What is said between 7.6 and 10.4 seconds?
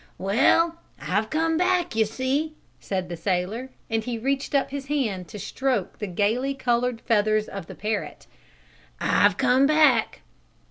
the parrot. "I've come back."